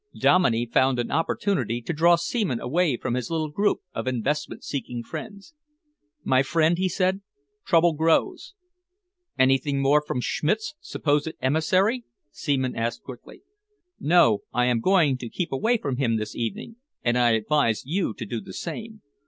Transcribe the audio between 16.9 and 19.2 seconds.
and I advise you to do the same.